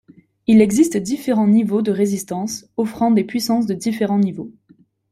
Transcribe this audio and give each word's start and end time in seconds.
Il 0.47 0.61
existe 0.61 0.97
différents 0.97 1.45
niveaux 1.47 1.83
de 1.83 1.91
résistance, 1.91 2.65
offrant 2.75 3.11
des 3.11 3.23
puissances 3.23 3.67
de 3.67 3.75
différents 3.75 4.17
niveaux. 4.17 4.49